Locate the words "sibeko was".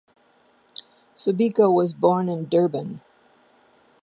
1.15-1.93